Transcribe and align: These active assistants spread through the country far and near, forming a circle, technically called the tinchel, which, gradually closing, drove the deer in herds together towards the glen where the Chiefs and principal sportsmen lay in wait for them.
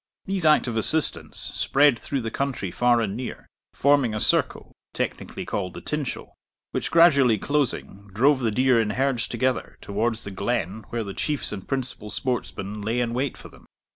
These 0.25 0.45
active 0.47 0.77
assistants 0.77 1.37
spread 1.39 1.99
through 1.99 2.21
the 2.21 2.31
country 2.31 2.71
far 2.71 3.01
and 3.01 3.15
near, 3.15 3.45
forming 3.75 4.15
a 4.15 4.19
circle, 4.19 4.71
technically 4.95 5.45
called 5.45 5.75
the 5.75 5.81
tinchel, 5.81 6.33
which, 6.71 6.89
gradually 6.89 7.37
closing, 7.37 8.09
drove 8.11 8.39
the 8.39 8.49
deer 8.49 8.81
in 8.81 8.89
herds 8.97 9.27
together 9.27 9.77
towards 9.79 10.23
the 10.23 10.31
glen 10.31 10.85
where 10.89 11.03
the 11.03 11.13
Chiefs 11.13 11.51
and 11.51 11.67
principal 11.67 12.09
sportsmen 12.09 12.81
lay 12.81 12.99
in 12.99 13.13
wait 13.13 13.37
for 13.37 13.49
them. 13.49 13.67